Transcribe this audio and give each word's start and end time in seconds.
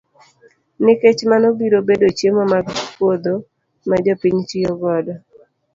Nikech 0.83 1.19
mano 1.31 1.47
biro 1.59 1.79
bedo 1.89 2.07
chiemo 2.17 2.43
mag 2.53 2.65
puodho 2.95 3.35
ma 3.87 3.97
jopiny 4.05 4.39
tiyo 4.49 4.71
godo. 4.81 5.15